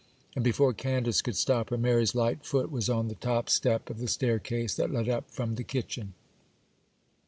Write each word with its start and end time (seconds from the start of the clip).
And 0.33 0.43
before 0.43 0.73
Candace 0.73 1.21
could 1.21 1.35
stop 1.35 1.69
her, 1.69 1.77
Mary's 1.77 2.15
light 2.15 2.43
foot 2.43 2.71
was 2.71 2.89
on 2.89 3.07
the 3.07 3.13
top 3.13 3.51
step 3.51 3.87
of 3.87 3.99
the 3.99 4.07
staircase 4.07 4.73
that 4.73 4.89
led 4.91 5.07
up 5.07 5.29
from 5.29 5.53
the 5.53 5.63
kitchen. 5.63 6.15